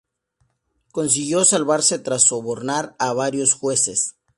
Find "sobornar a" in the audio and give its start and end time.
2.23-3.13